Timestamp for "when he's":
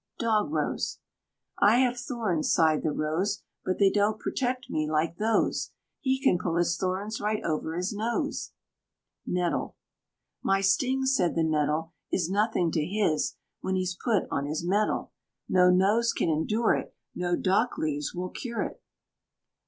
13.59-13.93